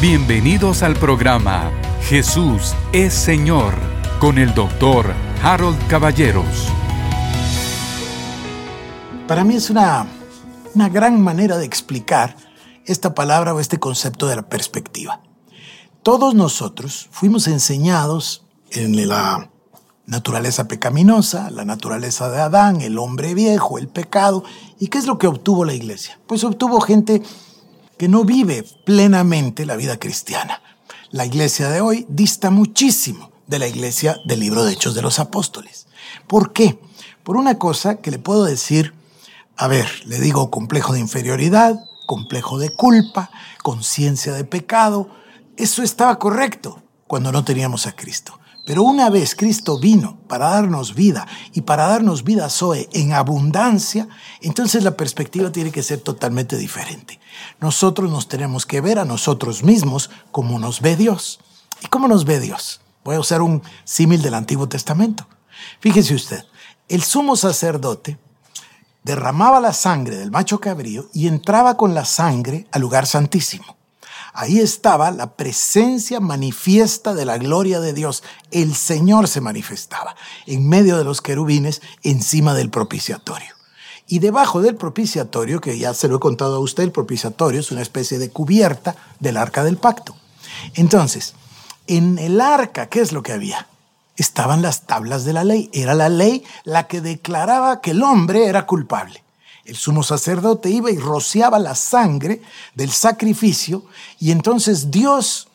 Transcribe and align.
Bienvenidos 0.00 0.82
al 0.82 0.94
programa 0.94 1.70
Jesús 2.04 2.72
es 2.90 3.12
Señor 3.12 3.74
con 4.18 4.38
el 4.38 4.54
doctor 4.54 5.12
Harold 5.42 5.76
Caballeros. 5.88 6.68
Para 9.28 9.44
mí 9.44 9.56
es 9.56 9.68
una, 9.68 10.06
una 10.74 10.88
gran 10.88 11.20
manera 11.20 11.58
de 11.58 11.66
explicar 11.66 12.34
esta 12.86 13.14
palabra 13.14 13.52
o 13.52 13.60
este 13.60 13.78
concepto 13.78 14.26
de 14.26 14.36
la 14.36 14.48
perspectiva. 14.48 15.20
Todos 16.02 16.34
nosotros 16.34 17.08
fuimos 17.10 17.46
enseñados 17.46 18.46
en 18.70 19.06
la 19.06 19.50
naturaleza 20.06 20.66
pecaminosa, 20.66 21.50
la 21.50 21.66
naturaleza 21.66 22.30
de 22.30 22.40
Adán, 22.40 22.80
el 22.80 22.96
hombre 22.96 23.34
viejo, 23.34 23.76
el 23.76 23.88
pecado. 23.88 24.44
¿Y 24.78 24.86
qué 24.88 24.96
es 24.96 25.04
lo 25.04 25.18
que 25.18 25.26
obtuvo 25.26 25.66
la 25.66 25.74
iglesia? 25.74 26.18
Pues 26.26 26.42
obtuvo 26.42 26.80
gente 26.80 27.20
que 28.00 28.08
no 28.08 28.24
vive 28.24 28.64
plenamente 28.86 29.66
la 29.66 29.76
vida 29.76 29.98
cristiana. 29.98 30.62
La 31.10 31.26
iglesia 31.26 31.68
de 31.68 31.82
hoy 31.82 32.06
dista 32.08 32.48
muchísimo 32.48 33.30
de 33.46 33.58
la 33.58 33.68
iglesia 33.68 34.16
del 34.24 34.40
libro 34.40 34.64
de 34.64 34.72
Hechos 34.72 34.94
de 34.94 35.02
los 35.02 35.18
Apóstoles. 35.18 35.86
¿Por 36.26 36.54
qué? 36.54 36.80
Por 37.22 37.36
una 37.36 37.58
cosa 37.58 37.96
que 37.96 38.10
le 38.10 38.18
puedo 38.18 38.44
decir, 38.44 38.94
a 39.54 39.68
ver, 39.68 39.86
le 40.06 40.18
digo 40.18 40.50
complejo 40.50 40.94
de 40.94 41.00
inferioridad, 41.00 41.78
complejo 42.06 42.58
de 42.58 42.70
culpa, 42.70 43.30
conciencia 43.62 44.32
de 44.32 44.44
pecado. 44.44 45.10
Eso 45.58 45.82
estaba 45.82 46.18
correcto 46.18 46.82
cuando 47.06 47.30
no 47.32 47.44
teníamos 47.44 47.86
a 47.86 47.94
Cristo. 47.94 48.40
Pero 48.64 48.82
una 48.82 49.10
vez 49.10 49.34
Cristo 49.34 49.78
vino 49.78 50.16
para 50.26 50.48
darnos 50.48 50.94
vida 50.94 51.26
y 51.52 51.60
para 51.60 51.86
darnos 51.86 52.24
vida 52.24 52.48
Zoe 52.48 52.88
en 52.94 53.12
abundancia, 53.12 54.08
entonces 54.40 54.84
la 54.84 54.96
perspectiva 54.96 55.52
tiene 55.52 55.70
que 55.70 55.82
ser 55.82 56.00
totalmente 56.00 56.56
diferente. 56.56 57.19
Nosotros 57.60 58.10
nos 58.10 58.28
tenemos 58.28 58.66
que 58.66 58.80
ver 58.80 58.98
a 58.98 59.04
nosotros 59.04 59.62
mismos 59.62 60.10
como 60.30 60.58
nos 60.58 60.80
ve 60.80 60.96
Dios. 60.96 61.40
¿Y 61.82 61.86
cómo 61.86 62.08
nos 62.08 62.24
ve 62.24 62.40
Dios? 62.40 62.80
Voy 63.04 63.16
a 63.16 63.20
usar 63.20 63.42
un 63.42 63.62
símil 63.84 64.22
del 64.22 64.34
Antiguo 64.34 64.68
Testamento. 64.68 65.26
Fíjese 65.80 66.14
usted, 66.14 66.44
el 66.88 67.02
sumo 67.02 67.36
sacerdote 67.36 68.18
derramaba 69.02 69.60
la 69.60 69.72
sangre 69.72 70.16
del 70.16 70.30
macho 70.30 70.60
cabrío 70.60 71.08
y 71.12 71.26
entraba 71.26 71.76
con 71.76 71.94
la 71.94 72.04
sangre 72.04 72.66
al 72.72 72.82
lugar 72.82 73.06
santísimo. 73.06 73.76
Ahí 74.32 74.60
estaba 74.60 75.10
la 75.10 75.34
presencia 75.34 76.20
manifiesta 76.20 77.14
de 77.14 77.24
la 77.24 77.38
gloria 77.38 77.80
de 77.80 77.92
Dios. 77.92 78.22
El 78.50 78.74
Señor 78.74 79.26
se 79.26 79.40
manifestaba 79.40 80.14
en 80.46 80.68
medio 80.68 80.96
de 80.96 81.04
los 81.04 81.20
querubines 81.20 81.82
encima 82.02 82.54
del 82.54 82.70
propiciatorio. 82.70 83.59
Y 84.10 84.18
debajo 84.18 84.60
del 84.60 84.74
propiciatorio, 84.74 85.60
que 85.60 85.78
ya 85.78 85.94
se 85.94 86.08
lo 86.08 86.16
he 86.16 86.20
contado 86.20 86.56
a 86.56 86.58
usted, 86.58 86.82
el 86.82 86.90
propiciatorio 86.90 87.60
es 87.60 87.70
una 87.70 87.80
especie 87.80 88.18
de 88.18 88.28
cubierta 88.28 88.96
del 89.20 89.36
arca 89.36 89.62
del 89.62 89.76
pacto. 89.76 90.16
Entonces, 90.74 91.34
en 91.86 92.18
el 92.18 92.40
arca, 92.40 92.88
¿qué 92.88 93.02
es 93.02 93.12
lo 93.12 93.22
que 93.22 93.32
había? 93.32 93.68
Estaban 94.16 94.62
las 94.62 94.88
tablas 94.88 95.24
de 95.24 95.32
la 95.32 95.44
ley. 95.44 95.70
Era 95.72 95.94
la 95.94 96.08
ley 96.08 96.42
la 96.64 96.88
que 96.88 97.00
declaraba 97.00 97.80
que 97.80 97.92
el 97.92 98.02
hombre 98.02 98.46
era 98.46 98.66
culpable. 98.66 99.22
El 99.64 99.76
sumo 99.76 100.02
sacerdote 100.02 100.70
iba 100.70 100.90
y 100.90 100.98
rociaba 100.98 101.60
la 101.60 101.76
sangre 101.76 102.42
del 102.74 102.90
sacrificio 102.90 103.84
y 104.18 104.32
entonces 104.32 104.90
Dios 104.90 105.46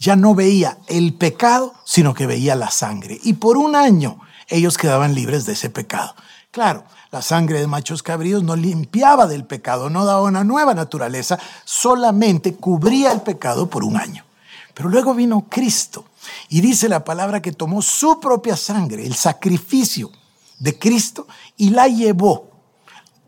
ya 0.00 0.16
no 0.16 0.34
veía 0.34 0.78
el 0.88 1.14
pecado, 1.14 1.74
sino 1.84 2.12
que 2.12 2.26
veía 2.26 2.56
la 2.56 2.72
sangre. 2.72 3.20
Y 3.22 3.34
por 3.34 3.56
un 3.56 3.76
año 3.76 4.18
ellos 4.50 4.76
quedaban 4.76 5.14
libres 5.14 5.46
de 5.46 5.54
ese 5.54 5.70
pecado. 5.70 6.14
Claro, 6.50 6.84
la 7.12 7.22
sangre 7.22 7.60
de 7.60 7.66
machos 7.66 8.02
cabríos 8.02 8.42
no 8.42 8.56
limpiaba 8.56 9.26
del 9.26 9.44
pecado, 9.44 9.88
no 9.88 10.04
daba 10.04 10.22
una 10.22 10.44
nueva 10.44 10.74
naturaleza, 10.74 11.38
solamente 11.64 12.54
cubría 12.54 13.12
el 13.12 13.22
pecado 13.22 13.70
por 13.70 13.84
un 13.84 13.96
año. 13.96 14.24
Pero 14.74 14.88
luego 14.88 15.14
vino 15.14 15.46
Cristo 15.48 16.04
y 16.48 16.60
dice 16.60 16.88
la 16.88 17.04
palabra 17.04 17.40
que 17.40 17.52
tomó 17.52 17.82
su 17.82 18.20
propia 18.20 18.56
sangre, 18.56 19.06
el 19.06 19.14
sacrificio 19.14 20.10
de 20.58 20.78
Cristo, 20.78 21.26
y 21.56 21.70
la 21.70 21.88
llevó 21.88 22.49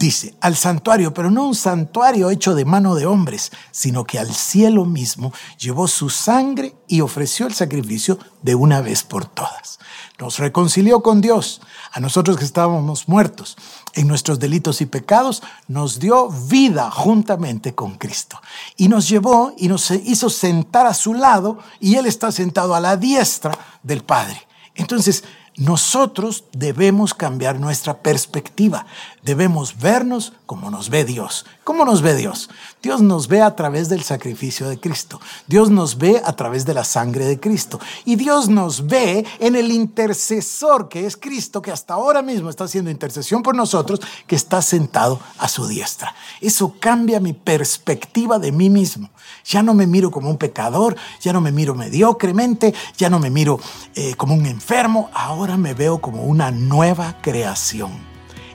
dice, 0.02 0.34
al 0.40 0.56
santuario, 0.56 1.14
pero 1.14 1.30
no 1.30 1.46
un 1.46 1.54
santuario 1.54 2.30
hecho 2.30 2.56
de 2.56 2.64
mano 2.64 2.96
de 2.96 3.06
hombres, 3.06 3.52
sino 3.70 4.02
que 4.04 4.18
al 4.18 4.34
cielo 4.34 4.84
mismo 4.84 5.32
llevó 5.58 5.86
su 5.86 6.10
sangre 6.10 6.74
y 6.88 7.02
ofreció 7.02 7.46
el 7.46 7.54
sacrificio 7.54 8.18
de 8.42 8.56
una 8.56 8.80
vez 8.80 9.04
por 9.04 9.26
todas. 9.26 9.78
Nos 10.18 10.40
reconcilió 10.40 11.04
con 11.04 11.20
Dios, 11.20 11.60
a 11.92 12.00
nosotros 12.00 12.36
que 12.36 12.44
estábamos 12.44 13.08
muertos 13.08 13.56
en 13.94 14.08
nuestros 14.08 14.40
delitos 14.40 14.80
y 14.80 14.86
pecados, 14.86 15.40
nos 15.68 16.00
dio 16.00 16.28
vida 16.30 16.90
juntamente 16.90 17.76
con 17.76 17.96
Cristo. 17.96 18.40
Y 18.76 18.88
nos 18.88 19.08
llevó 19.08 19.54
y 19.56 19.68
nos 19.68 19.88
hizo 19.92 20.30
sentar 20.30 20.86
a 20.86 20.94
su 20.94 21.14
lado 21.14 21.58
y 21.78 21.94
Él 21.94 22.06
está 22.06 22.32
sentado 22.32 22.74
a 22.74 22.80
la 22.80 22.96
diestra 22.96 23.56
del 23.84 24.02
Padre. 24.02 24.48
Entonces, 24.74 25.22
nosotros 25.56 26.44
debemos 26.52 27.12
cambiar 27.12 27.60
nuestra 27.60 27.98
perspectiva. 27.98 28.86
Debemos 29.22 29.78
vernos 29.78 30.32
como 30.46 30.70
nos 30.70 30.88
ve 30.88 31.04
Dios. 31.04 31.44
¿Cómo 31.62 31.84
nos 31.84 32.00
ve 32.00 32.16
Dios? 32.16 32.48
Dios 32.82 33.02
nos 33.02 33.28
ve 33.28 33.42
a 33.42 33.54
través 33.54 33.88
del 33.88 34.02
sacrificio 34.02 34.68
de 34.68 34.80
Cristo. 34.80 35.20
Dios 35.46 35.70
nos 35.70 35.98
ve 35.98 36.20
a 36.24 36.32
través 36.32 36.64
de 36.64 36.74
la 36.74 36.84
sangre 36.84 37.26
de 37.26 37.38
Cristo. 37.38 37.78
Y 38.04 38.16
Dios 38.16 38.48
nos 38.48 38.86
ve 38.86 39.24
en 39.38 39.54
el 39.54 39.70
intercesor 39.70 40.88
que 40.88 41.06
es 41.06 41.16
Cristo, 41.16 41.60
que 41.60 41.70
hasta 41.70 41.94
ahora 41.94 42.22
mismo 42.22 42.48
está 42.48 42.64
haciendo 42.64 42.90
intercesión 42.90 43.42
por 43.42 43.54
nosotros, 43.54 44.00
que 44.26 44.34
está 44.34 44.62
sentado 44.62 45.20
a 45.38 45.48
su 45.48 45.68
diestra. 45.68 46.14
Eso 46.40 46.74
cambia 46.80 47.20
mi 47.20 47.34
perspectiva 47.34 48.38
de 48.38 48.50
mí 48.50 48.70
mismo. 48.70 49.10
Ya 49.44 49.62
no 49.62 49.74
me 49.74 49.86
miro 49.86 50.10
como 50.10 50.30
un 50.30 50.38
pecador, 50.38 50.96
ya 51.20 51.32
no 51.32 51.40
me 51.40 51.52
miro 51.52 51.74
mediocremente, 51.74 52.74
ya 52.96 53.10
no 53.10 53.18
me 53.18 53.30
miro 53.30 53.60
eh, 53.94 54.14
como 54.16 54.34
un 54.34 54.46
enfermo. 54.46 55.10
Ahora 55.12 55.41
ahora 55.42 55.56
me 55.56 55.74
veo 55.74 55.98
como 55.98 56.22
una 56.22 56.52
nueva 56.52 57.16
creación. 57.20 57.90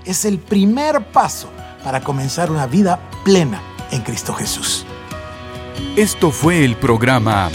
Es 0.05 0.23
el 0.23 0.39
primer 0.39 1.11
paso 1.11 1.49
para 1.83 1.99
comenzar 1.99 2.49
una 2.49 2.65
vida 2.65 3.09
plena 3.25 3.61
en 3.91 4.03
Cristo 4.03 4.33
Jesús. 4.33 4.85
Esto 5.97 6.31
fue 6.31 6.63
el 6.63 6.77
programa 6.77 7.49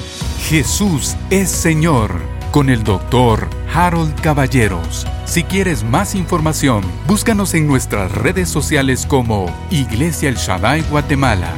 Jesús 0.51 1.17
es 1.31 1.49
Señor 1.49 2.21
con 2.51 2.69
el 2.69 2.85
doctor 2.85 3.49
Harold 3.73 4.21
Caballeros. 4.21 5.07
Si 5.25 5.45
quieres 5.45 5.83
más 5.83 6.15
información, 6.15 6.85
búscanos 7.07 7.55
en 7.55 7.67
nuestras 7.67 8.13
redes 8.13 8.51
sociales 8.51 9.07
como 9.07 9.47
Iglesia 9.71 10.29
El 10.29 10.37
Shaddai 10.37 10.83
Guatemala 10.91 11.55